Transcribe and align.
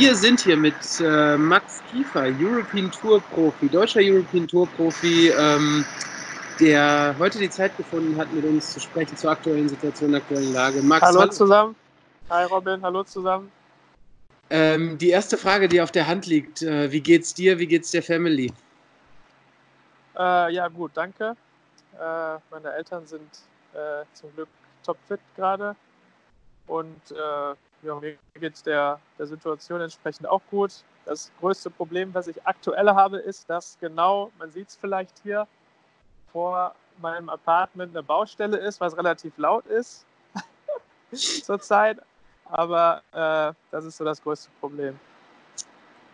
Wir 0.00 0.14
sind 0.14 0.40
hier 0.40 0.56
mit 0.56 0.98
äh, 1.00 1.36
Max 1.36 1.82
Kiefer, 1.90 2.22
European 2.40 2.90
Tour 2.90 3.20
Profi, 3.20 3.68
deutscher 3.68 4.00
European 4.02 4.48
Tour 4.48 4.66
Profi, 4.66 5.28
ähm, 5.28 5.84
der 6.58 7.14
heute 7.18 7.38
die 7.38 7.50
Zeit 7.50 7.76
gefunden 7.76 8.18
hat, 8.18 8.32
mit 8.32 8.42
uns 8.46 8.72
zu 8.72 8.80
sprechen 8.80 9.14
zur 9.18 9.32
aktuellen 9.32 9.68
Situation, 9.68 10.12
der 10.12 10.22
aktuellen 10.22 10.54
Lage. 10.54 10.80
Max, 10.80 11.06
hallo, 11.06 11.20
hallo. 11.20 11.30
zusammen. 11.30 11.76
Hi 12.30 12.44
Robin, 12.44 12.80
hallo 12.80 13.04
zusammen. 13.04 13.52
Ähm, 14.48 14.96
die 14.96 15.10
erste 15.10 15.36
Frage, 15.36 15.68
die 15.68 15.82
auf 15.82 15.92
der 15.92 16.06
Hand 16.06 16.24
liegt, 16.24 16.62
äh, 16.62 16.90
wie 16.90 17.02
geht's 17.02 17.34
dir, 17.34 17.58
wie 17.58 17.66
geht's 17.66 17.90
der 17.90 18.02
Family? 18.02 18.50
Äh, 20.18 20.54
ja, 20.54 20.68
gut, 20.68 20.92
danke. 20.94 21.36
Äh, 21.92 22.38
meine 22.50 22.72
Eltern 22.74 23.06
sind 23.06 23.40
äh, 23.74 24.06
zum 24.14 24.34
Glück 24.34 24.48
topfit 24.82 25.20
gerade 25.36 25.76
und 26.68 27.02
äh, 27.10 27.54
ja, 27.82 27.94
mir 27.98 28.16
geht 28.34 28.54
es 28.54 28.62
der, 28.62 29.00
der 29.18 29.26
Situation 29.26 29.80
entsprechend 29.80 30.26
auch 30.26 30.42
gut. 30.50 30.72
Das 31.06 31.30
größte 31.40 31.70
Problem, 31.70 32.12
was 32.12 32.28
ich 32.28 32.46
aktuell 32.46 32.90
habe, 32.90 33.18
ist, 33.18 33.48
dass 33.48 33.78
genau, 33.80 34.30
man 34.38 34.50
sieht 34.50 34.68
es 34.68 34.76
vielleicht 34.76 35.18
hier, 35.22 35.46
vor 36.32 36.74
meinem 37.00 37.28
Apartment 37.28 37.96
eine 37.96 38.02
Baustelle 38.02 38.58
ist, 38.58 38.80
was 38.80 38.96
relativ 38.96 39.36
laut 39.38 39.66
ist 39.66 40.04
zurzeit. 41.12 41.98
Aber 42.44 43.02
äh, 43.12 43.54
das 43.70 43.84
ist 43.84 43.96
so 43.96 44.04
das 44.04 44.22
größte 44.22 44.50
Problem. 44.60 44.98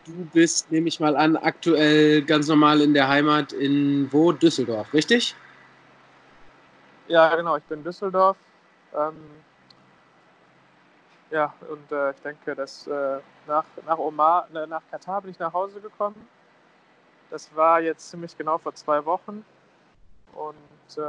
Du 0.05 0.12
bist, 0.33 0.70
nehme 0.70 0.87
ich 0.87 1.01
mal 1.01 1.17
an, 1.17 1.37
aktuell 1.37 2.23
ganz 2.23 2.47
normal 2.47 2.80
in 2.80 2.95
der 2.95 3.09
Heimat 3.09 3.53
in 3.53 4.09
wo? 4.12 4.30
Düsseldorf, 4.30 4.92
richtig? 4.95 5.34
Ja, 7.09 7.34
genau, 7.34 7.56
ich 7.56 7.64
bin 7.64 7.78
in 7.78 7.84
Düsseldorf. 7.84 8.37
Ähm, 8.95 9.17
ja, 11.30 11.52
und 11.69 11.91
äh, 11.91 12.10
ich 12.12 12.20
denke, 12.20 12.55
dass 12.55 12.86
äh, 12.86 13.19
nach, 13.46 13.64
nach 13.84 13.98
Oman, 13.98 14.55
äh, 14.55 14.66
nach 14.66 14.82
Katar 14.91 15.22
bin 15.22 15.32
ich 15.32 15.38
nach 15.38 15.52
Hause 15.52 15.80
gekommen. 15.80 16.28
Das 17.30 17.55
war 17.56 17.80
jetzt 17.80 18.10
ziemlich 18.10 18.36
genau 18.38 18.58
vor 18.58 18.74
zwei 18.74 19.05
Wochen. 19.05 19.44
Und 20.34 20.98
äh, 20.98 21.00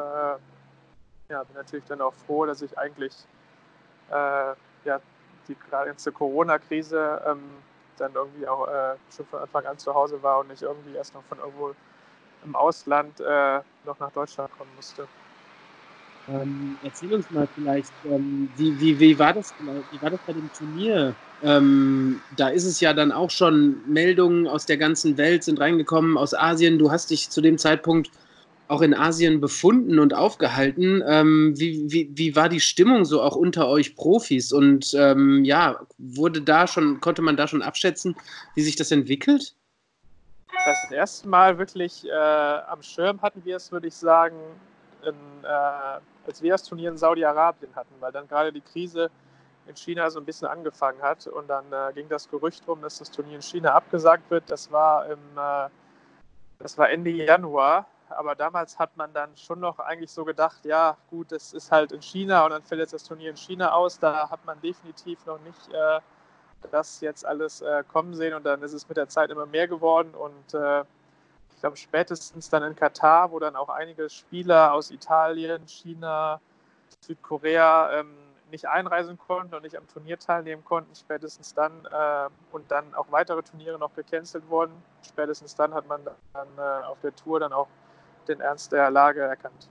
ja, 1.30 1.44
bin 1.44 1.56
natürlich 1.56 1.86
dann 1.86 2.02
auch 2.02 2.14
froh, 2.14 2.46
dass 2.46 2.62
ich 2.62 2.76
eigentlich 2.78 3.14
äh, 4.10 4.54
ja, 4.86 5.02
die 5.48 5.56
ganze 5.70 6.12
Corona-Krise 6.12 7.22
ähm, 7.28 7.44
dann 7.98 8.14
irgendwie 8.16 8.48
auch 8.48 8.68
äh, 8.68 8.96
schon 9.16 9.26
von 9.28 9.42
Anfang 9.42 9.66
an 9.66 9.78
zu 9.78 9.94
Hause 9.94 10.22
war 10.24 10.40
und 10.40 10.48
nicht 10.48 10.64
irgendwie 10.64 10.96
erst 10.96 11.14
noch 11.14 11.24
von 11.24 11.38
irgendwo 11.40 11.76
im 12.44 12.56
Ausland 12.56 13.20
noch 13.20 14.00
nach 14.00 14.12
Deutschland 14.12 14.56
kommen 14.58 14.70
musste. 14.76 15.08
Ähm, 16.30 16.78
erzähl 16.84 17.14
uns 17.14 17.30
mal 17.32 17.48
vielleicht, 17.56 17.94
ähm, 18.06 18.50
wie, 18.58 18.80
wie, 18.80 19.00
wie, 19.00 19.18
war 19.18 19.34
das, 19.34 19.54
wie 19.92 20.02
war 20.02 20.10
das 20.10 20.20
bei 20.28 20.34
dem 20.34 20.50
Turnier? 20.54 21.16
Ähm, 21.42 22.22
da 22.36 22.50
ist 22.50 22.66
es 22.66 22.80
ja 22.82 22.94
dann 22.94 23.12
auch 23.12 23.30
schon, 23.30 23.78
Meldungen 23.88 24.48
aus 24.48 24.66
der 24.66 24.78
ganzen 24.78 25.18
Welt 25.18 25.44
sind 25.44 25.60
reingekommen, 25.60 26.18
aus 26.18 26.34
Asien. 26.34 26.80
Du 26.80 26.92
hast 26.92 27.12
dich 27.12 27.30
zu 27.30 27.42
dem 27.42 27.58
Zeitpunkt 27.58 28.10
auch 28.68 28.82
in 28.82 28.94
Asien 28.94 29.40
befunden 29.40 30.00
und 30.00 30.14
aufgehalten. 30.14 31.02
Ähm, 31.08 31.54
wie, 31.58 31.90
wie, 31.90 32.10
wie 32.14 32.36
war 32.36 32.50
die 32.50 32.60
Stimmung 32.60 33.06
so 33.06 33.22
auch 33.22 33.36
unter 33.36 33.70
euch 33.70 33.96
Profis? 33.96 34.52
Und 34.52 34.94
ähm, 34.98 35.46
ja, 35.46 35.80
wurde 35.98 36.42
da 36.42 36.68
schon, 36.68 37.00
konnte 37.00 37.22
man 37.22 37.38
da 37.38 37.48
schon 37.48 37.62
abschätzen, 37.62 38.16
wie 38.56 38.62
sich 38.62 38.76
das 38.76 38.92
entwickelt? 38.92 39.56
Das 40.66 40.92
erste 40.92 41.30
Mal 41.30 41.58
wirklich 41.58 42.06
äh, 42.06 42.12
am 42.12 42.82
Schirm 42.82 43.22
hatten 43.22 43.46
wir 43.46 43.56
es, 43.56 43.72
würde 43.72 43.88
ich 43.88 43.94
sagen, 43.94 44.36
in, 45.08 45.44
äh, 45.44 45.48
als 46.28 46.42
wir 46.42 46.52
das 46.52 46.64
Turnier 46.64 46.90
in 46.90 46.98
Saudi-Arabien 46.98 47.76
hatten, 47.76 47.94
weil 48.00 48.12
dann 48.12 48.28
gerade 48.28 48.52
die 48.52 48.62
Krise 48.62 49.10
in 49.68 49.76
China 49.76 50.10
so 50.10 50.20
ein 50.20 50.26
bisschen 50.26 50.48
angefangen 50.48 51.02
hat 51.02 51.28
und 51.28 51.48
dann 51.48 51.66
äh, 51.72 51.94
ging 51.94 52.08
das 52.10 52.30
Gerücht 52.30 52.68
rum, 52.68 52.82
dass 52.82 53.00
das 53.00 53.12
Turnier 53.12 53.36
in 53.36 53.42
China 53.42 53.74
abgesagt 53.74 54.30
wird. 54.30 54.50
Das 54.50 54.72
war 54.72 55.06
im, 55.08 55.20
äh, 55.38 55.70
das 56.60 56.78
war 56.78 56.90
Ende 56.90 57.10
Januar, 57.10 57.86
aber 58.10 58.36
damals 58.36 58.80
hat 58.80 58.96
man 58.96 59.12
dann 59.14 59.36
schon 59.36 59.60
noch 59.60 59.80
eigentlich 59.80 60.12
so 60.12 60.24
gedacht, 60.24 60.66
ja 60.66 60.98
gut, 61.10 61.32
das 61.32 61.54
ist 61.54 61.72
halt 61.72 61.92
in 61.92 62.02
China 62.02 62.46
und 62.46 62.52
dann 62.52 62.64
fällt 62.64 62.80
jetzt 62.80 62.94
das 62.94 63.04
Turnier 63.04 63.30
in 63.30 63.38
China 63.38 63.74
aus. 63.74 64.00
Da 64.00 64.30
hat 64.30 64.46
man 64.46 64.60
definitiv 64.62 65.26
noch 65.26 65.40
nicht 65.42 65.74
äh, 65.74 66.00
das 66.72 67.02
jetzt 67.02 67.26
alles 67.26 67.62
äh, 67.62 67.84
kommen 67.92 68.14
sehen 68.14 68.34
und 68.34 68.46
dann 68.46 68.62
ist 68.62 68.74
es 68.74 68.88
mit 68.88 68.98
der 68.98 69.10
Zeit 69.10 69.30
immer 69.30 69.46
mehr 69.46 69.68
geworden 69.68 70.14
und 70.16 70.54
äh, 70.54 70.84
ich 71.58 71.62
glaube, 71.62 71.76
spätestens 71.76 72.52
dann 72.52 72.62
in 72.62 72.76
Katar, 72.76 73.32
wo 73.32 73.40
dann 73.40 73.56
auch 73.56 73.70
einige 73.70 74.12
Spieler 74.12 74.74
aus 74.74 74.92
Italien, 74.92 75.66
China, 75.66 76.40
Südkorea 77.02 78.00
ähm, 78.00 78.14
nicht 78.52 78.68
einreisen 78.68 79.18
konnten 79.18 79.56
und 79.56 79.64
nicht 79.64 79.76
am 79.76 79.88
Turnier 79.88 80.20
teilnehmen 80.20 80.64
konnten, 80.64 80.94
spätestens 80.96 81.56
dann 81.56 81.72
äh, 81.86 82.30
und 82.52 82.70
dann 82.70 82.94
auch 82.94 83.08
weitere 83.10 83.42
Turniere 83.42 83.80
noch 83.80 83.96
gecancelt 83.96 84.48
wurden, 84.50 84.72
spätestens 85.02 85.56
dann 85.56 85.74
hat 85.74 85.88
man 85.88 86.02
dann 86.06 86.48
äh, 86.60 86.86
auf 86.86 87.00
der 87.02 87.16
Tour 87.16 87.40
dann 87.40 87.54
auch 87.54 87.68
den 88.28 88.40
Ernst 88.40 88.72
der 88.72 88.92
Lage 88.92 89.22
erkannt. 89.22 89.68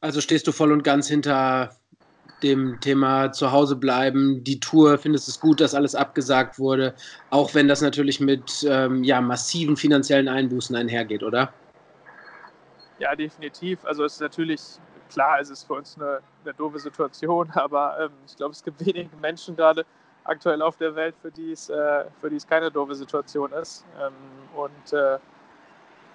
Also 0.00 0.22
stehst 0.22 0.46
du 0.46 0.52
voll 0.52 0.72
und 0.72 0.82
ganz 0.82 1.08
hinter 1.08 1.76
dem 2.42 2.80
Thema 2.80 3.32
zu 3.32 3.52
Hause 3.52 3.76
bleiben, 3.76 4.44
die 4.44 4.60
Tour, 4.60 4.98
findest 4.98 5.28
es 5.28 5.40
gut, 5.40 5.60
dass 5.60 5.74
alles 5.74 5.94
abgesagt 5.94 6.58
wurde, 6.58 6.94
auch 7.30 7.54
wenn 7.54 7.68
das 7.68 7.80
natürlich 7.80 8.20
mit 8.20 8.66
ähm, 8.68 9.04
ja, 9.04 9.20
massiven 9.20 9.76
finanziellen 9.76 10.28
Einbußen 10.28 10.74
einhergeht, 10.76 11.22
oder? 11.22 11.52
Ja, 12.98 13.14
definitiv. 13.14 13.84
Also 13.84 14.04
es 14.04 14.14
ist 14.14 14.20
natürlich 14.20 14.60
klar, 15.10 15.40
es 15.40 15.50
ist 15.50 15.64
für 15.64 15.74
uns 15.74 15.96
eine, 15.96 16.20
eine 16.44 16.54
doofe 16.54 16.78
Situation, 16.78 17.50
aber 17.54 17.96
ähm, 18.00 18.10
ich 18.26 18.36
glaube, 18.36 18.52
es 18.52 18.62
gibt 18.62 18.84
wenige 18.84 19.16
Menschen 19.20 19.56
gerade 19.56 19.84
aktuell 20.24 20.60
auf 20.62 20.76
der 20.76 20.94
Welt, 20.94 21.14
für 21.20 21.30
die 21.30 21.52
es, 21.52 21.68
äh, 21.68 22.04
für 22.20 22.28
die 22.28 22.36
es 22.36 22.46
keine 22.46 22.70
doofe 22.70 22.94
Situation 22.94 23.52
ist. 23.52 23.84
Ähm, 24.00 24.12
und 24.54 24.92
äh, 24.92 25.18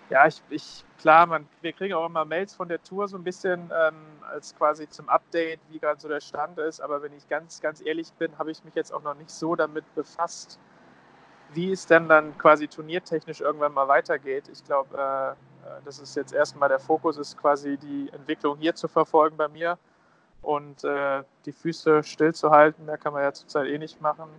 ja, 0.09 0.27
ich, 0.27 0.41
ich 0.49 0.85
klar, 0.99 1.25
man, 1.25 1.47
wir 1.61 1.73
kriegen 1.73 1.93
auch 1.93 2.05
immer 2.05 2.25
Mails 2.25 2.53
von 2.53 2.67
der 2.67 2.81
Tour 2.83 3.07
so 3.07 3.17
ein 3.17 3.23
bisschen 3.23 3.71
ähm, 3.73 3.95
als 4.31 4.55
quasi 4.55 4.87
zum 4.89 5.09
Update, 5.09 5.59
wie 5.69 5.79
gerade 5.79 5.99
so 5.99 6.07
der 6.07 6.21
Stand 6.21 6.59
ist. 6.59 6.79
Aber 6.81 7.01
wenn 7.01 7.13
ich 7.13 7.27
ganz, 7.29 7.61
ganz 7.61 7.81
ehrlich 7.85 8.11
bin, 8.13 8.37
habe 8.37 8.51
ich 8.51 8.63
mich 8.63 8.75
jetzt 8.75 8.93
auch 8.93 9.03
noch 9.03 9.15
nicht 9.15 9.31
so 9.31 9.55
damit 9.55 9.85
befasst, 9.95 10.59
wie 11.53 11.71
es 11.71 11.85
denn 11.85 12.07
dann 12.07 12.37
quasi 12.37 12.67
turniertechnisch 12.67 13.41
irgendwann 13.41 13.73
mal 13.73 13.87
weitergeht. 13.87 14.49
Ich 14.49 14.63
glaube, 14.63 14.97
äh, 14.97 15.35
äh, 15.63 15.81
das 15.85 15.99
ist 15.99 16.15
jetzt 16.15 16.33
erstmal 16.33 16.69
der 16.69 16.79
Fokus, 16.79 17.17
ist 17.17 17.37
quasi 17.37 17.77
die 17.77 18.09
Entwicklung 18.13 18.57
hier 18.57 18.75
zu 18.75 18.87
verfolgen 18.87 19.37
bei 19.37 19.47
mir 19.47 19.77
und 20.41 20.83
äh, 20.83 21.23
die 21.45 21.51
Füße 21.51 22.03
stillzuhalten. 22.03 22.85
Da 22.87 22.97
kann 22.97 23.13
man 23.13 23.23
ja 23.23 23.33
zurzeit 23.33 23.67
eh 23.67 23.77
nicht 23.77 24.01
machen. 24.01 24.29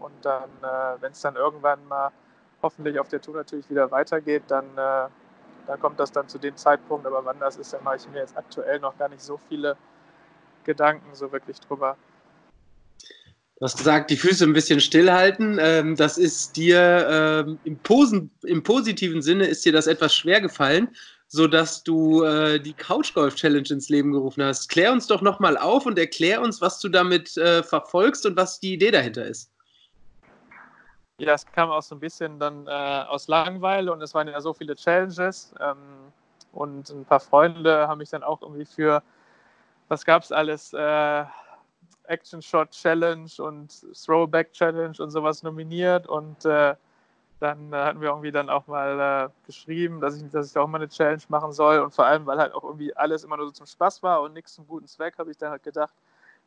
Und 0.00 0.12
dann, 0.22 0.50
äh, 0.62 1.00
wenn 1.00 1.12
es 1.12 1.20
dann 1.20 1.36
irgendwann 1.36 1.86
mal 1.88 2.10
hoffentlich 2.62 2.98
auf 2.98 3.08
der 3.08 3.20
Tour 3.20 3.36
natürlich 3.36 3.68
wieder 3.70 3.90
weitergeht, 3.90 4.44
dann, 4.48 4.64
äh, 4.76 5.08
dann 5.66 5.80
kommt 5.80 5.98
das 6.00 6.12
dann 6.12 6.28
zu 6.28 6.38
dem 6.38 6.56
Zeitpunkt. 6.56 7.06
Aber 7.06 7.24
wann 7.24 7.38
das 7.40 7.56
ist, 7.56 7.72
da 7.72 7.80
mache 7.80 7.96
ich 7.96 8.08
mir 8.08 8.18
jetzt 8.18 8.36
aktuell 8.36 8.78
noch 8.80 8.96
gar 8.98 9.08
nicht 9.08 9.22
so 9.22 9.38
viele 9.48 9.76
Gedanken 10.64 11.14
so 11.14 11.30
wirklich 11.32 11.58
drüber. 11.60 11.96
Du 13.60 13.66
hast 13.66 13.76
gesagt, 13.76 14.10
die 14.10 14.16
Füße 14.16 14.44
ein 14.44 14.54
bisschen 14.54 14.80
stillhalten. 14.80 15.58
Ähm, 15.60 15.94
das 15.94 16.16
ist 16.16 16.56
dir 16.56 17.44
ähm, 17.46 17.58
im, 17.64 17.76
Posen, 17.76 18.30
im, 18.44 18.62
positiven 18.62 19.20
Sinne 19.20 19.44
ist 19.44 19.66
dir 19.66 19.72
das 19.72 19.86
etwas 19.86 20.14
schwer 20.14 20.40
gefallen, 20.40 20.88
sodass 21.28 21.84
du 21.84 22.24
äh, 22.24 22.58
die 22.58 22.72
Couch 22.72 23.12
Golf 23.12 23.34
Challenge 23.34 23.68
ins 23.68 23.90
Leben 23.90 24.12
gerufen 24.12 24.42
hast. 24.42 24.70
Klär 24.70 24.92
uns 24.92 25.06
doch 25.06 25.20
nochmal 25.20 25.58
auf 25.58 25.84
und 25.84 25.98
erklär 25.98 26.40
uns, 26.40 26.62
was 26.62 26.80
du 26.80 26.88
damit 26.88 27.36
äh, 27.36 27.62
verfolgst 27.62 28.24
und 28.24 28.34
was 28.34 28.60
die 28.60 28.72
Idee 28.72 28.92
dahinter 28.92 29.26
ist. 29.26 29.50
Ja, 31.20 31.34
es 31.34 31.44
kam 31.44 31.70
auch 31.70 31.82
so 31.82 31.94
ein 31.94 32.00
bisschen 32.00 32.38
dann 32.38 32.66
äh, 32.66 32.70
aus 32.70 33.28
Langeweile 33.28 33.92
und 33.92 34.00
es 34.00 34.14
waren 34.14 34.26
ja 34.26 34.40
so 34.40 34.54
viele 34.54 34.74
Challenges. 34.74 35.54
Ähm, 35.60 35.76
und 36.52 36.88
ein 36.88 37.04
paar 37.04 37.20
Freunde 37.20 37.86
haben 37.86 37.98
mich 37.98 38.08
dann 38.08 38.22
auch 38.22 38.40
irgendwie 38.40 38.64
für, 38.64 39.02
was 39.88 40.06
gab 40.06 40.22
es 40.22 40.32
alles, 40.32 40.72
äh, 40.72 41.24
Action 42.04 42.40
Shot 42.40 42.70
Challenge 42.70 43.30
und 43.38 43.84
Throwback 44.02 44.52
Challenge 44.54 44.94
und 44.98 45.10
sowas 45.10 45.42
nominiert. 45.42 46.06
Und 46.06 46.46
äh, 46.46 46.74
dann 47.38 47.74
hatten 47.74 48.00
wir 48.00 48.08
irgendwie 48.08 48.32
dann 48.32 48.48
auch 48.48 48.66
mal 48.66 49.28
äh, 49.28 49.46
geschrieben, 49.46 50.00
dass 50.00 50.16
ich, 50.16 50.30
dass 50.30 50.50
ich 50.50 50.56
auch 50.56 50.68
mal 50.68 50.78
eine 50.78 50.88
Challenge 50.88 51.22
machen 51.28 51.52
soll. 51.52 51.80
Und 51.80 51.94
vor 51.94 52.06
allem, 52.06 52.24
weil 52.24 52.38
halt 52.38 52.54
auch 52.54 52.64
irgendwie 52.64 52.96
alles 52.96 53.24
immer 53.24 53.36
nur 53.36 53.44
so 53.48 53.52
zum 53.52 53.66
Spaß 53.66 54.02
war 54.02 54.22
und 54.22 54.32
nichts 54.32 54.54
zum 54.54 54.66
guten 54.66 54.86
Zweck, 54.86 55.18
habe 55.18 55.30
ich 55.30 55.36
dann 55.36 55.50
halt 55.50 55.64
gedacht, 55.64 55.92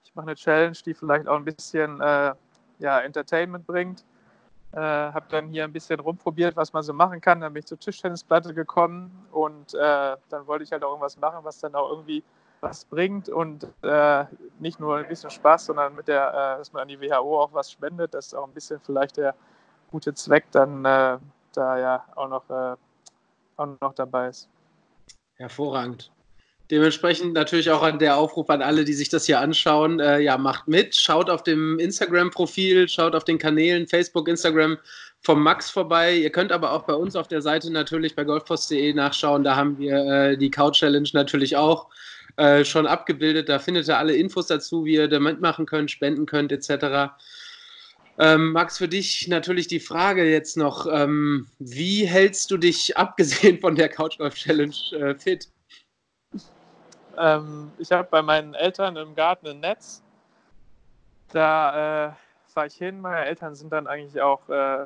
ich 0.03 0.15
mache 0.15 0.25
eine 0.25 0.35
Challenge, 0.35 0.75
die 0.83 0.95
vielleicht 0.95 1.27
auch 1.27 1.35
ein 1.35 1.45
bisschen 1.45 2.01
äh, 2.01 2.33
ja, 2.79 3.01
Entertainment 3.01 3.67
bringt 3.67 4.03
äh, 4.73 4.77
habe 4.79 5.25
dann 5.29 5.47
hier 5.49 5.63
ein 5.63 5.71
bisschen 5.71 5.99
rumprobiert, 5.99 6.55
was 6.55 6.73
man 6.73 6.83
so 6.83 6.93
machen 6.93 7.21
kann. 7.21 7.41
Dann 7.41 7.53
bin 7.53 7.61
ich 7.61 7.67
zur 7.67 7.79
Tischtennisplatte 7.79 8.53
gekommen 8.53 9.27
und 9.31 9.73
äh, 9.75 10.17
dann 10.29 10.47
wollte 10.47 10.63
ich 10.63 10.71
halt 10.71 10.83
auch 10.83 10.89
irgendwas 10.89 11.17
machen, 11.17 11.39
was 11.43 11.59
dann 11.59 11.75
auch 11.75 11.89
irgendwie 11.89 12.23
was 12.59 12.85
bringt 12.85 13.29
und 13.29 13.67
äh, 13.83 14.25
nicht 14.59 14.79
nur 14.79 14.97
ein 14.97 15.07
bisschen 15.07 15.29
Spaß, 15.29 15.65
sondern 15.65 15.95
mit 15.95 16.07
der, 16.07 16.29
äh, 16.29 16.57
dass 16.57 16.71
man 16.71 16.83
an 16.83 16.87
die 16.87 16.99
WHO 16.99 17.41
auch 17.41 17.53
was 17.53 17.71
spendet, 17.71 18.13
dass 18.13 18.33
auch 18.33 18.47
ein 18.47 18.53
bisschen 18.53 18.79
vielleicht 18.79 19.17
der 19.17 19.35
gute 19.91 20.13
Zweck 20.13 20.45
dann 20.51 20.85
äh, 20.85 21.19
da 21.53 21.77
ja 21.77 22.05
auch 22.15 22.29
noch, 22.29 22.49
äh, 22.49 22.75
auch 23.57 23.67
noch 23.81 23.93
dabei 23.93 24.29
ist. 24.29 24.49
Hervorragend. 25.35 26.11
Dementsprechend 26.71 27.33
natürlich 27.33 27.69
auch 27.71 27.83
an 27.83 27.99
der 27.99 28.17
Aufruf 28.17 28.49
an 28.49 28.61
alle, 28.61 28.85
die 28.85 28.93
sich 28.93 29.09
das 29.09 29.25
hier 29.25 29.39
anschauen. 29.39 29.99
Äh, 29.99 30.19
ja, 30.21 30.37
macht 30.37 30.67
mit, 30.67 30.95
schaut 30.95 31.29
auf 31.29 31.43
dem 31.43 31.77
Instagram-Profil, 31.77 32.87
schaut 32.87 33.15
auf 33.15 33.25
den 33.25 33.37
Kanälen 33.37 33.87
Facebook, 33.87 34.27
Instagram 34.27 34.77
vom 35.21 35.41
Max 35.41 35.69
vorbei. 35.69 36.15
Ihr 36.15 36.29
könnt 36.29 36.51
aber 36.51 36.71
auch 36.71 36.83
bei 36.83 36.93
uns 36.93 37.15
auf 37.15 37.27
der 37.27 37.41
Seite 37.41 37.71
natürlich 37.71 38.15
bei 38.15 38.23
golfpost.de 38.23 38.93
nachschauen. 38.93 39.43
Da 39.43 39.55
haben 39.55 39.77
wir 39.77 39.97
äh, 40.05 40.37
die 40.37 40.51
Couch 40.51 40.79
Challenge 40.79 41.09
natürlich 41.13 41.57
auch 41.57 41.87
äh, 42.37 42.65
schon 42.65 42.87
abgebildet. 42.87 43.49
Da 43.49 43.59
findet 43.59 43.87
ihr 43.87 43.97
alle 43.97 44.15
Infos 44.15 44.47
dazu, 44.47 44.85
wie 44.85 44.95
ihr 44.95 45.07
da 45.07 45.19
mitmachen 45.19 45.65
könnt, 45.65 45.91
spenden 45.91 46.25
könnt, 46.25 46.51
etc. 46.51 47.13
Ähm, 48.19 48.51
Max, 48.51 48.77
für 48.77 48.87
dich 48.87 49.27
natürlich 49.27 49.67
die 49.67 49.79
Frage 49.79 50.29
jetzt 50.29 50.57
noch: 50.57 50.87
ähm, 50.91 51.47
Wie 51.59 52.05
hältst 52.05 52.51
du 52.51 52.57
dich, 52.57 52.97
abgesehen 52.97 53.59
von 53.59 53.75
der 53.75 53.89
Couch 53.89 54.17
Golf 54.17 54.35
Challenge, 54.35 54.75
äh, 54.93 55.15
fit? 55.15 55.47
Ähm, 57.17 57.71
ich 57.77 57.91
habe 57.91 58.07
bei 58.09 58.21
meinen 58.21 58.53
Eltern 58.53 58.95
im 58.97 59.15
Garten 59.15 59.47
ein 59.47 59.59
Netz. 59.59 60.01
Da 61.31 62.07
äh, 62.07 62.11
fahre 62.47 62.67
ich 62.67 62.75
hin. 62.75 63.01
Meine 63.01 63.25
Eltern 63.25 63.55
sind 63.55 63.71
dann 63.71 63.87
eigentlich 63.87 64.21
auch 64.21 64.47
äh, 64.49 64.85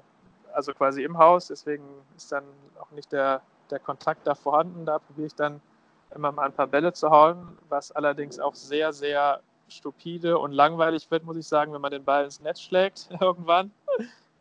also 0.57 0.73
quasi 0.73 1.03
im 1.03 1.17
Haus, 1.19 1.47
deswegen 1.47 1.83
ist 2.15 2.31
dann 2.31 2.43
auch 2.79 2.89
nicht 2.91 3.11
der, 3.11 3.41
der 3.69 3.79
Kontakt 3.79 4.25
da 4.25 4.33
vorhanden. 4.33 4.85
Da 4.85 4.97
probiere 4.97 5.27
ich 5.27 5.35
dann 5.35 5.61
immer 6.15 6.31
mal 6.31 6.45
ein 6.45 6.53
paar 6.53 6.65
Bälle 6.65 6.93
zu 6.93 7.11
hauen, 7.11 7.57
was 7.69 7.91
allerdings 7.91 8.39
auch 8.39 8.55
sehr, 8.55 8.91
sehr 8.91 9.41
stupide 9.69 10.39
und 10.39 10.53
langweilig 10.53 11.11
wird, 11.11 11.25
muss 11.25 11.37
ich 11.37 11.47
sagen, 11.47 11.73
wenn 11.73 11.81
man 11.81 11.91
den 11.91 12.03
Ball 12.03 12.23
ins 12.23 12.39
Netz 12.39 12.61
schlägt 12.61 13.09
irgendwann. 13.21 13.71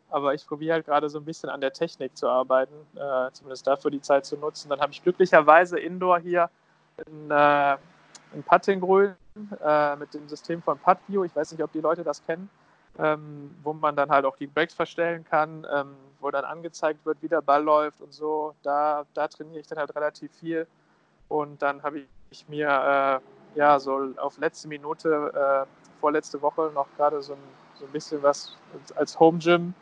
Aber 0.09 0.33
ich 0.33 0.47
probiere 0.47 0.75
halt 0.75 0.85
gerade 0.85 1.09
so 1.09 1.19
ein 1.19 1.25
bisschen 1.25 1.49
an 1.49 1.61
der 1.61 1.73
Technik 1.73 2.17
zu 2.17 2.27
arbeiten, 2.27 2.73
äh, 2.95 3.31
zumindest 3.33 3.67
dafür 3.67 3.91
die 3.91 4.01
Zeit 4.01 4.25
zu 4.25 4.37
nutzen. 4.37 4.69
Dann 4.69 4.79
habe 4.79 4.93
ich 4.93 5.03
glücklicherweise 5.03 5.77
Indoor 5.77 6.19
hier 6.19 6.49
ein, 7.05 7.31
äh, 7.31 7.77
ein 8.33 8.43
Puttinggrün 8.45 9.15
äh, 9.63 9.95
mit 9.95 10.13
dem 10.13 10.27
System 10.27 10.61
von 10.61 10.77
PuttView. 10.79 11.23
Ich 11.23 11.35
weiß 11.35 11.51
nicht, 11.51 11.63
ob 11.63 11.71
die 11.71 11.81
Leute 11.81 12.03
das 12.03 12.23
kennen, 12.25 12.49
ähm, 12.97 13.55
wo 13.63 13.73
man 13.73 13.95
dann 13.95 14.09
halt 14.09 14.25
auch 14.25 14.35
die 14.37 14.47
Breaks 14.47 14.73
verstellen 14.73 15.23
kann, 15.23 15.65
ähm, 15.71 15.95
wo 16.19 16.31
dann 16.31 16.45
angezeigt 16.45 17.05
wird, 17.05 17.21
wie 17.21 17.27
der 17.27 17.41
Ball 17.41 17.63
läuft 17.63 18.01
und 18.01 18.13
so. 18.13 18.55
Da, 18.63 19.05
da 19.13 19.27
trainiere 19.27 19.59
ich 19.59 19.67
dann 19.67 19.77
halt 19.77 19.95
relativ 19.95 20.31
viel. 20.33 20.67
Und 21.29 21.61
dann 21.61 21.83
habe 21.83 22.01
ich 22.29 22.47
mir 22.47 22.67
äh, 22.67 23.57
ja 23.57 23.79
so 23.79 24.13
auf 24.17 24.37
letzte 24.37 24.67
Minute, 24.67 25.65
äh, 25.65 25.99
vorletzte 25.99 26.41
Woche 26.41 26.71
noch 26.73 26.87
gerade 26.95 27.21
so 27.21 27.33
ein, 27.33 27.39
so 27.75 27.85
ein 27.85 27.91
bisschen 27.91 28.23
was 28.23 28.55
als 28.95 29.19
Home 29.19 29.39
Gym 29.39 29.73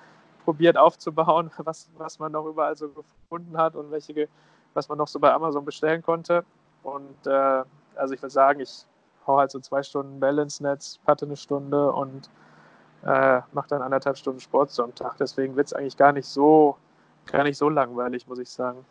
probiert 0.43 0.77
aufzubauen, 0.77 1.51
was, 1.57 1.89
was 1.97 2.19
man 2.19 2.31
noch 2.31 2.45
überall 2.45 2.75
so 2.75 2.89
gefunden 2.89 3.57
hat 3.57 3.75
und 3.75 3.91
welche, 3.91 4.27
was 4.73 4.89
man 4.89 4.97
noch 4.97 5.07
so 5.07 5.19
bei 5.19 5.33
Amazon 5.33 5.65
bestellen 5.65 6.01
konnte. 6.01 6.45
Und 6.85 7.25
äh, 7.25 7.63
also 7.95 8.13
ich 8.13 8.21
würde 8.21 8.29
sagen, 8.31 8.59
ich 8.59 8.85
hau 9.25 9.37
halt 9.37 9.49
so 9.49 9.59
zwei 9.59 9.81
Stunden 9.81 10.19
Balance-Netz, 10.19 10.99
patte 11.03 11.25
eine 11.25 11.35
Stunde 11.35 11.91
und 11.91 12.29
äh, 13.03 13.41
mache 13.53 13.69
dann 13.69 13.81
anderthalb 13.81 14.17
Stunden 14.17 14.39
Sport 14.39 14.71
so 14.71 14.83
am 14.83 14.93
Tag. 14.93 15.17
Deswegen 15.17 15.55
wird 15.55 15.67
es 15.67 15.73
eigentlich 15.73 15.97
gar 15.97 16.11
nicht 16.11 16.27
so, 16.27 16.77
gar 17.25 17.43
nicht 17.43 17.57
so 17.57 17.69
langweilig, 17.69 18.27
muss 18.27 18.37
ich 18.37 18.49
sagen. 18.49 18.85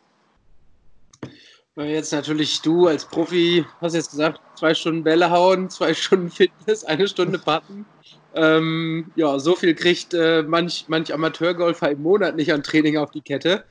Jetzt 1.76 2.12
natürlich 2.12 2.62
du 2.62 2.88
als 2.88 3.04
Profi, 3.04 3.64
hast 3.80 3.94
jetzt 3.94 4.10
gesagt, 4.10 4.40
zwei 4.56 4.74
Stunden 4.74 5.04
Bälle 5.04 5.30
hauen, 5.30 5.70
zwei 5.70 5.94
Stunden 5.94 6.30
Fitness, 6.30 6.84
eine 6.84 7.06
Stunde 7.06 7.38
Patten. 7.38 7.86
Ähm, 8.34 9.12
ja, 9.14 9.38
so 9.38 9.54
viel 9.54 9.74
kriegt 9.76 10.14
äh, 10.14 10.42
manch, 10.42 10.86
manch 10.88 11.14
Amateurgolfer 11.14 11.92
im 11.92 12.02
Monat 12.02 12.34
nicht 12.34 12.52
an 12.52 12.64
Training 12.64 12.96
auf 12.96 13.12
die 13.12 13.20
Kette. 13.20 13.64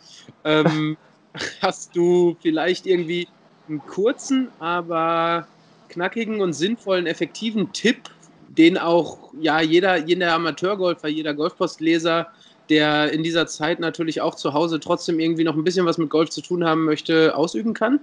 Ähm, 0.46 0.96
hast 1.62 1.94
du 1.96 2.38
vielleicht 2.42 2.86
irgendwie 2.86 3.28
einen 3.68 3.86
kurzen, 3.86 4.50
aber 4.60 5.48
knackigen 5.89 6.42
und 6.42 6.54
sinnvollen, 6.54 7.06
effektiven 7.06 7.71
Tipp, 7.74 8.10
den 8.50 8.77
auch 8.77 9.31
ja, 9.39 9.62
jeder, 9.62 9.98
jeder 9.98 10.33
Amateurgolfer, 10.33 11.07
jeder 11.07 11.33
Golfpostleser, 11.33 12.27
der 12.69 13.12
in 13.12 13.24
dieser 13.24 13.48
Zeit 13.48 13.80
natürlich 13.80 14.21
auch 14.21 14.36
zu 14.36 14.54
Hause 14.54 14.80
trotzdem 14.80 15.19
irgendwie 15.19 15.44
noch 15.44 15.56
ein 15.56 15.63
bisschen 15.63 15.86
was 15.86 15.98
mit 15.98 16.10
Golf 16.10 16.30
zu 16.30 16.42
tun 16.42 16.63
haben 16.63 16.86
möchte, 16.86 17.36
ausüben 17.36 17.74
kann? 17.74 18.00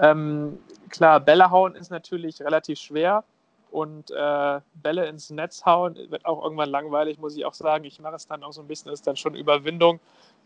Ähm, 0.00 0.58
klar, 0.90 1.20
Bälle 1.20 1.50
hauen 1.50 1.74
ist 1.74 1.90
natürlich 1.90 2.40
relativ 2.40 2.78
schwer 2.78 3.24
und 3.70 4.10
äh, 4.10 4.60
Bälle 4.74 5.06
ins 5.06 5.30
Netz 5.30 5.64
hauen 5.64 5.96
wird 6.08 6.24
auch 6.24 6.42
irgendwann 6.42 6.70
langweilig, 6.70 7.18
muss 7.18 7.36
ich 7.36 7.44
auch 7.44 7.54
sagen. 7.54 7.84
Ich 7.84 8.00
mache 8.00 8.14
es 8.16 8.26
dann 8.26 8.42
auch 8.44 8.52
so 8.52 8.60
ein 8.60 8.68
bisschen, 8.68 8.92
ist 8.92 9.06
dann 9.06 9.16
schon 9.16 9.34
Überwindung, 9.34 10.00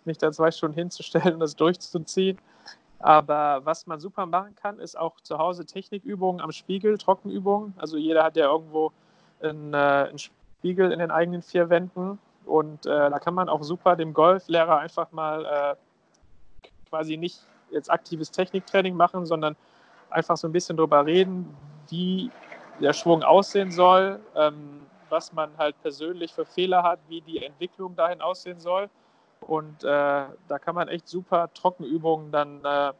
mich 0.04 0.18
da 0.18 0.32
zwei 0.32 0.50
Stunden 0.50 0.78
hinzustellen 0.78 1.34
und 1.34 1.40
das 1.40 1.54
durchzuziehen. 1.56 2.38
Aber 3.00 3.64
was 3.64 3.86
man 3.86 4.00
super 4.00 4.26
machen 4.26 4.54
kann, 4.56 4.80
ist 4.80 4.98
auch 4.98 5.20
zu 5.20 5.38
Hause 5.38 5.64
Technikübungen 5.64 6.40
am 6.40 6.52
Spiegel, 6.52 6.98
Trockenübungen. 6.98 7.74
Also 7.78 7.96
jeder 7.96 8.24
hat 8.24 8.36
ja 8.36 8.46
irgendwo 8.46 8.92
einen, 9.40 9.72
äh, 9.72 9.76
einen 9.76 10.18
Spiegel 10.18 10.90
in 10.90 10.98
den 10.98 11.10
eigenen 11.10 11.42
vier 11.42 11.70
Wänden. 11.70 12.18
Und 12.44 12.86
äh, 12.86 13.10
da 13.10 13.18
kann 13.18 13.34
man 13.34 13.48
auch 13.48 13.62
super 13.62 13.94
dem 13.94 14.14
Golflehrer 14.14 14.78
einfach 14.78 15.12
mal 15.12 15.44
äh, 15.44 16.68
quasi 16.88 17.16
nicht 17.16 17.40
jetzt 17.70 17.90
aktives 17.90 18.30
Techniktraining 18.30 18.96
machen, 18.96 19.26
sondern 19.26 19.54
einfach 20.10 20.36
so 20.36 20.48
ein 20.48 20.52
bisschen 20.52 20.76
drüber 20.76 21.04
reden, 21.04 21.54
wie 21.90 22.30
der 22.80 22.92
Schwung 22.92 23.22
aussehen 23.22 23.70
soll, 23.70 24.20
ähm, 24.34 24.80
was 25.08 25.32
man 25.32 25.50
halt 25.58 25.80
persönlich 25.82 26.32
für 26.32 26.44
Fehler 26.44 26.82
hat, 26.82 27.00
wie 27.08 27.20
die 27.20 27.42
Entwicklung 27.44 27.94
dahin 27.96 28.20
aussehen 28.20 28.60
soll. 28.60 28.88
Und 29.40 29.84
äh, 29.84 29.86
da 29.86 30.58
kann 30.60 30.74
man 30.74 30.88
echt 30.88 31.08
super 31.08 31.52
Trockenübungen 31.54 32.30
dann, 32.30 32.64
äh, 32.64 32.92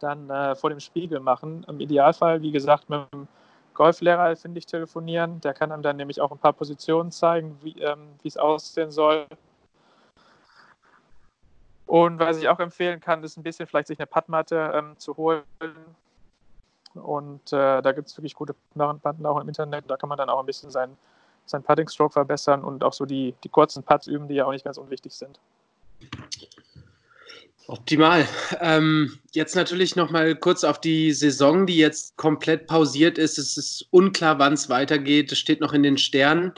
dann 0.00 0.30
äh, 0.30 0.54
vor 0.54 0.70
dem 0.70 0.80
Spiegel 0.80 1.20
machen. 1.20 1.64
Im 1.68 1.80
Idealfall, 1.80 2.42
wie 2.42 2.50
gesagt, 2.50 2.88
mit 2.90 3.00
dem 3.12 3.28
Golflehrer, 3.74 4.34
finde 4.36 4.58
ich, 4.58 4.66
telefonieren. 4.66 5.40
Der 5.40 5.54
kann 5.54 5.70
einem 5.70 5.82
dann 5.82 5.96
nämlich 5.96 6.20
auch 6.20 6.32
ein 6.32 6.38
paar 6.38 6.52
Positionen 6.52 7.10
zeigen, 7.10 7.58
wie 7.62 7.78
ähm, 7.80 8.14
es 8.24 8.36
aussehen 8.36 8.90
soll. 8.90 9.26
Und 11.86 12.18
was 12.18 12.38
ich 12.38 12.48
auch 12.48 12.58
empfehlen 12.58 13.00
kann, 13.00 13.22
ist 13.22 13.36
ein 13.36 13.44
bisschen 13.44 13.66
vielleicht 13.66 13.86
sich 13.86 13.98
eine 13.98 14.06
Padmatte 14.06 14.72
ähm, 14.74 14.98
zu 14.98 15.16
holen. 15.16 15.44
Und 16.94 17.52
äh, 17.52 17.80
da 17.82 17.92
gibt 17.92 18.08
es 18.08 18.16
wirklich 18.16 18.34
gute 18.34 18.56
Padmatten 18.74 19.24
auch 19.24 19.40
im 19.40 19.48
Internet. 19.48 19.84
Da 19.88 19.96
kann 19.96 20.08
man 20.08 20.18
dann 20.18 20.28
auch 20.28 20.40
ein 20.40 20.46
bisschen 20.46 20.70
sein 20.70 20.96
seinen 21.46 21.62
Putting 21.62 21.88
Stroke 21.88 22.12
verbessern 22.12 22.62
und 22.62 22.84
auch 22.84 22.92
so 22.92 23.06
die, 23.06 23.34
die 23.44 23.48
kurzen 23.48 23.82
Putts 23.82 24.06
üben, 24.06 24.28
die 24.28 24.34
ja 24.34 24.46
auch 24.46 24.52
nicht 24.52 24.64
ganz 24.64 24.78
unwichtig 24.78 25.12
sind. 25.12 25.38
Optimal. 27.68 28.28
Ähm, 28.60 29.18
jetzt 29.32 29.56
natürlich 29.56 29.96
noch 29.96 30.10
mal 30.10 30.36
kurz 30.36 30.62
auf 30.62 30.80
die 30.80 31.12
Saison, 31.12 31.66
die 31.66 31.76
jetzt 31.76 32.16
komplett 32.16 32.68
pausiert 32.68 33.18
ist. 33.18 33.38
Es 33.38 33.56
ist 33.56 33.86
unklar, 33.90 34.38
wann 34.38 34.52
es 34.52 34.68
weitergeht. 34.68 35.32
Es 35.32 35.38
steht 35.38 35.60
noch 35.60 35.72
in 35.72 35.82
den 35.82 35.98
Sternen. 35.98 36.52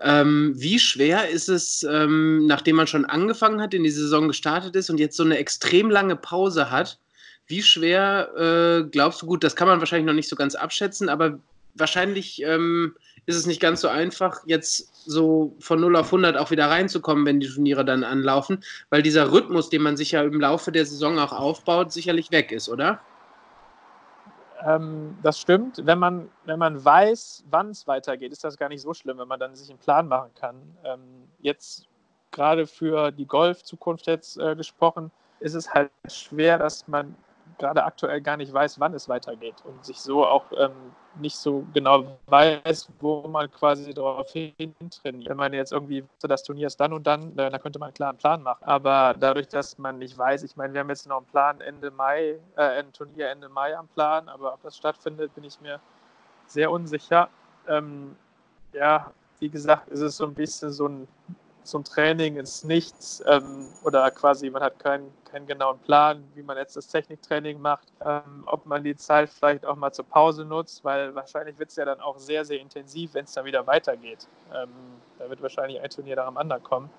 Ähm, 0.00 0.54
wie 0.56 0.78
schwer 0.78 1.28
ist 1.28 1.48
es, 1.48 1.84
ähm, 1.84 2.46
nachdem 2.46 2.76
man 2.76 2.86
schon 2.86 3.04
angefangen 3.04 3.60
hat, 3.60 3.74
in 3.74 3.84
die 3.84 3.90
Saison 3.90 4.28
gestartet 4.28 4.74
ist 4.76 4.90
und 4.90 4.98
jetzt 4.98 5.16
so 5.16 5.24
eine 5.24 5.38
extrem 5.38 5.90
lange 5.90 6.16
Pause 6.16 6.70
hat? 6.70 6.98
Wie 7.46 7.62
schwer 7.62 8.30
äh, 8.36 8.88
glaubst 8.88 9.22
du, 9.22 9.26
gut, 9.26 9.42
das 9.42 9.56
kann 9.56 9.68
man 9.68 9.80
wahrscheinlich 9.80 10.06
noch 10.06 10.14
nicht 10.14 10.28
so 10.28 10.36
ganz 10.36 10.54
abschätzen, 10.54 11.08
aber 11.08 11.38
wahrscheinlich 11.78 12.42
ähm, 12.42 12.94
ist 13.26 13.36
es 13.36 13.46
nicht 13.46 13.60
ganz 13.60 13.80
so 13.80 13.88
einfach, 13.88 14.40
jetzt 14.46 15.04
so 15.04 15.54
von 15.60 15.80
0 15.80 15.96
auf 15.96 16.06
100 16.06 16.36
auch 16.36 16.50
wieder 16.50 16.70
reinzukommen, 16.70 17.26
wenn 17.26 17.40
die 17.40 17.48
Turniere 17.48 17.84
dann 17.84 18.04
anlaufen, 18.04 18.64
weil 18.90 19.02
dieser 19.02 19.32
Rhythmus, 19.32 19.70
den 19.70 19.82
man 19.82 19.96
sich 19.96 20.12
ja 20.12 20.22
im 20.22 20.40
Laufe 20.40 20.72
der 20.72 20.86
Saison 20.86 21.18
auch 21.18 21.32
aufbaut, 21.32 21.92
sicherlich 21.92 22.30
weg 22.30 22.52
ist, 22.52 22.68
oder? 22.68 23.00
Ähm, 24.64 25.16
das 25.22 25.38
stimmt. 25.38 25.84
Wenn 25.84 25.98
man, 25.98 26.28
wenn 26.44 26.58
man 26.58 26.84
weiß, 26.84 27.44
wann 27.50 27.70
es 27.70 27.86
weitergeht, 27.86 28.32
ist 28.32 28.44
das 28.44 28.56
gar 28.56 28.68
nicht 28.68 28.82
so 28.82 28.94
schlimm, 28.94 29.18
wenn 29.18 29.28
man 29.28 29.38
dann 29.38 29.54
sich 29.54 29.68
einen 29.70 29.78
Plan 29.78 30.08
machen 30.08 30.30
kann. 30.34 30.56
Ähm, 30.84 31.00
jetzt 31.40 31.86
gerade 32.30 32.66
für 32.66 33.10
die 33.10 33.26
Golf-Zukunft 33.26 34.06
jetzt 34.06 34.38
äh, 34.38 34.56
gesprochen, 34.56 35.10
ist 35.40 35.54
es 35.54 35.72
halt 35.72 35.90
schwer, 36.08 36.58
dass 36.58 36.88
man 36.88 37.14
gerade 37.58 37.84
aktuell 37.84 38.20
gar 38.20 38.36
nicht 38.36 38.52
weiß, 38.52 38.80
wann 38.80 38.94
es 38.94 39.08
weitergeht 39.08 39.56
und 39.64 39.84
sich 39.84 39.98
so 39.98 40.26
auch 40.26 40.44
ähm, 40.56 40.72
nicht 41.20 41.36
so 41.36 41.64
genau 41.72 42.18
weiß, 42.26 42.88
wo 43.00 43.26
man 43.28 43.50
quasi 43.50 43.92
darauf 43.92 44.30
hintrainiert. 44.32 45.28
Wenn 45.28 45.36
man 45.36 45.52
jetzt 45.52 45.72
irgendwie, 45.72 46.04
das 46.20 46.42
Turnier 46.42 46.66
ist 46.66 46.78
dann 46.80 46.92
und 46.92 47.06
dann, 47.06 47.34
dann 47.36 47.52
könnte 47.60 47.78
man 47.78 47.92
klar 47.92 48.10
einen 48.10 48.18
Plan 48.18 48.42
machen. 48.42 48.64
Aber 48.64 49.14
dadurch, 49.18 49.48
dass 49.48 49.78
man 49.78 49.98
nicht 49.98 50.16
weiß, 50.16 50.42
ich 50.42 50.56
meine, 50.56 50.72
wir 50.72 50.80
haben 50.80 50.88
jetzt 50.88 51.06
noch 51.06 51.18
einen 51.18 51.26
Plan 51.26 51.60
Ende 51.60 51.90
Mai, 51.90 52.38
äh, 52.56 52.62
ein 52.62 52.92
Turnier 52.92 53.30
Ende 53.30 53.48
Mai 53.48 53.76
am 53.76 53.88
Plan, 53.88 54.28
aber 54.28 54.54
ob 54.54 54.62
das 54.62 54.76
stattfindet, 54.76 55.34
bin 55.34 55.44
ich 55.44 55.60
mir 55.60 55.80
sehr 56.46 56.70
unsicher. 56.70 57.28
Ähm, 57.66 58.16
ja, 58.72 59.12
wie 59.38 59.48
gesagt, 59.48 59.88
ist 59.88 60.00
es 60.00 60.16
so 60.16 60.24
ein 60.24 60.34
bisschen 60.34 60.70
so 60.70 60.88
ein 60.88 61.08
ein 61.76 61.84
Training 61.84 62.36
ins 62.36 62.64
Nichts 62.64 63.22
ähm, 63.26 63.68
oder 63.84 64.10
quasi 64.10 64.48
man 64.48 64.62
hat 64.62 64.78
keinen, 64.78 65.12
keinen 65.30 65.46
genauen 65.46 65.78
Plan, 65.80 66.24
wie 66.34 66.42
man 66.42 66.56
jetzt 66.56 66.76
das 66.76 66.86
Techniktraining 66.86 67.60
macht, 67.60 67.88
ähm, 68.02 68.44
ob 68.46 68.64
man 68.64 68.82
die 68.82 68.96
Zeit 68.96 69.28
vielleicht 69.28 69.66
auch 69.66 69.76
mal 69.76 69.92
zur 69.92 70.06
Pause 70.06 70.46
nutzt, 70.46 70.82
weil 70.84 71.14
wahrscheinlich 71.14 71.58
wird 71.58 71.68
es 71.68 71.76
ja 71.76 71.84
dann 71.84 72.00
auch 72.00 72.16
sehr, 72.18 72.44
sehr 72.44 72.60
intensiv, 72.60 73.12
wenn 73.12 73.24
es 73.24 73.32
dann 73.32 73.44
wieder 73.44 73.66
weitergeht. 73.66 74.26
Ähm, 74.54 74.70
da 75.18 75.28
wird 75.28 75.42
wahrscheinlich 75.42 75.80
ein 75.80 75.90
Turnier 75.90 76.16
nach 76.16 76.28
dem 76.28 76.38
anderen 76.38 76.62
kommen. 76.62 76.90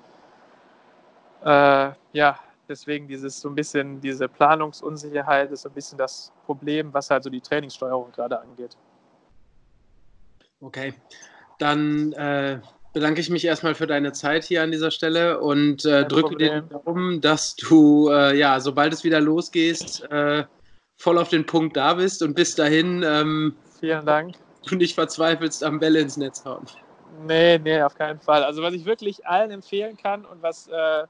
Äh, 1.44 1.92
ja, 2.14 2.40
deswegen 2.68 3.08
dieses 3.08 3.40
so 3.40 3.50
ein 3.50 3.56
bisschen, 3.56 4.00
diese 4.02 4.28
Planungsunsicherheit 4.28 5.52
ist 5.52 5.64
so 5.64 5.70
ein 5.70 5.74
bisschen 5.74 5.98
das 5.98 6.32
Problem, 6.46 6.94
was 6.94 7.10
halt 7.10 7.24
so 7.24 7.30
die 7.30 7.42
Trainingssteuerung 7.42 8.12
gerade 8.12 8.40
angeht. 8.40 8.78
Okay, 10.62 10.94
dann 11.58 12.12
äh, 12.14 12.60
bedanke 12.94 13.22
ich 13.22 13.30
mich 13.30 13.46
erstmal 13.46 13.76
für 13.76 13.88
deine 13.88 14.12
Zeit 14.14 14.44
hier 14.44 14.64
an 14.64 14.72
dieser 14.72 14.92
Stelle 14.92 15.40
und 15.40 15.86
äh, 15.86 16.06
drücke 16.06 16.36
dir 16.36 16.62
Daumen, 16.62 17.22
dass 17.22 17.56
du, 17.56 18.10
äh, 18.10 18.38
ja, 18.38 18.60
sobald 18.60 18.94
es 18.94 19.04
wieder 19.04 19.22
losgeht, 19.22 20.02
äh, 20.10 20.44
voll 20.98 21.18
auf 21.18 21.30
den 21.30 21.46
Punkt 21.46 21.78
da 21.78 21.94
bist 21.94 22.22
und 22.22 22.36
bis 22.36 22.56
dahin. 22.56 23.04
Ähm, 23.04 23.56
Vielen 23.80 24.06
Dank. 24.06 24.36
Du 24.68 24.76
nicht 24.76 24.96
verzweifelst 24.96 25.64
am 25.64 25.80
Bälle 25.80 26.00
ins 26.00 26.18
Netz 26.18 26.44
hauen. 26.44 26.66
Nee, 27.26 27.58
nee, 27.60 27.82
auf 27.82 27.96
keinen 27.96 28.20
Fall. 28.20 28.44
Also, 28.44 28.62
was 28.62 28.74
ich 28.74 28.86
wirklich 28.86 29.26
allen 29.26 29.52
empfehlen 29.52 29.98
kann 29.98 30.26
und 30.26 30.42
was, 30.42 30.68
äh, 30.68 31.04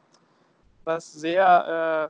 was 0.85 1.11
sehr 1.13 2.09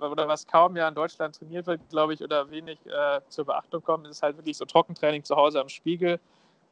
äh, 0.00 0.04
oder 0.04 0.28
was 0.28 0.46
kaum 0.46 0.76
ja 0.76 0.88
in 0.88 0.94
Deutschland 0.94 1.36
trainiert 1.36 1.66
wird, 1.66 1.80
glaube 1.88 2.14
ich, 2.14 2.22
oder 2.22 2.50
wenig 2.50 2.78
äh, 2.86 3.20
zur 3.28 3.46
Beachtung 3.46 3.82
kommt, 3.82 4.06
ist 4.06 4.22
halt 4.22 4.36
wirklich 4.36 4.56
so 4.56 4.64
Trockentraining 4.64 5.24
zu 5.24 5.36
Hause 5.36 5.60
am 5.60 5.68
Spiegel. 5.68 6.18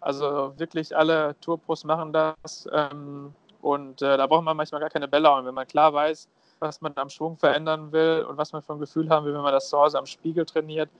Also 0.00 0.54
wirklich 0.56 0.96
alle 0.96 1.36
Tourpros 1.40 1.84
machen 1.84 2.12
das. 2.12 2.68
Ähm, 2.72 3.34
und 3.60 4.00
äh, 4.02 4.16
da 4.16 4.26
braucht 4.26 4.44
man 4.44 4.56
manchmal 4.56 4.80
gar 4.80 4.90
keine 4.90 5.08
Bälle. 5.08 5.30
Und 5.30 5.46
wenn 5.46 5.54
man 5.54 5.66
klar 5.66 5.92
weiß, 5.92 6.28
was 6.60 6.80
man 6.80 6.92
am 6.96 7.08
Schwung 7.08 7.36
verändern 7.36 7.92
will 7.92 8.24
und 8.28 8.36
was 8.36 8.52
man 8.52 8.62
für 8.62 8.72
ein 8.74 8.78
Gefühl 8.78 9.08
haben 9.10 9.26
will, 9.26 9.34
wenn 9.34 9.42
man 9.42 9.52
das 9.52 9.68
zu 9.68 9.78
Hause 9.78 9.98
am 9.98 10.06
Spiegel 10.06 10.44
trainiert, 10.44 10.90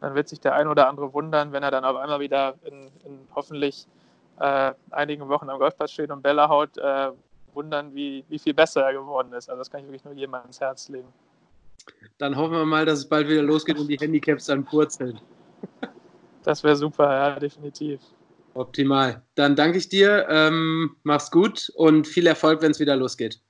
dann 0.00 0.14
wird 0.14 0.28
sich 0.28 0.40
der 0.40 0.54
ein 0.54 0.68
oder 0.68 0.88
andere 0.88 1.12
wundern, 1.12 1.52
wenn 1.52 1.62
er 1.62 1.70
dann 1.70 1.84
auf 1.84 1.96
einmal 1.96 2.20
wieder 2.20 2.54
in, 2.64 2.90
in 3.04 3.18
hoffentlich 3.34 3.86
äh, 4.38 4.72
einigen 4.90 5.28
Wochen 5.28 5.48
am 5.48 5.58
Golfplatz 5.58 5.92
steht 5.92 6.10
und 6.10 6.22
Bälle 6.22 6.48
haut, 6.48 6.76
äh, 6.76 7.10
wundern, 7.54 7.94
wie, 7.94 8.24
wie 8.28 8.38
viel 8.38 8.52
besser 8.52 8.82
er 8.82 8.92
geworden 8.92 9.32
ist. 9.32 9.48
Also 9.48 9.60
das 9.60 9.70
kann 9.70 9.80
ich 9.80 9.86
wirklich 9.86 10.04
nur 10.04 10.12
jedem 10.12 10.34
ans 10.34 10.60
Herz 10.60 10.88
legen. 10.88 11.08
Dann 12.18 12.36
hoffen 12.36 12.52
wir 12.52 12.66
mal, 12.66 12.84
dass 12.84 13.00
es 13.00 13.08
bald 13.08 13.28
wieder 13.28 13.42
losgeht 13.42 13.78
und 13.78 13.88
die 13.88 13.96
Handicaps 13.96 14.46
dann 14.46 14.64
purzeln. 14.64 15.18
Das 16.42 16.62
wäre 16.62 16.76
super, 16.76 17.12
ja, 17.12 17.38
definitiv. 17.38 18.00
Optimal. 18.56 19.22
Dann 19.34 19.54
danke 19.54 19.78
ich 19.78 19.88
dir, 19.88 20.26
ähm, 20.28 20.96
mach's 21.02 21.30
gut 21.30 21.70
und 21.74 22.06
viel 22.06 22.26
Erfolg, 22.26 22.62
wenn 22.62 22.70
es 22.70 22.80
wieder 22.80 22.96
losgeht. 22.96 23.40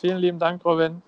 Vielen 0.00 0.18
lieben 0.18 0.38
Dank, 0.38 0.64
Robin. 0.64 1.02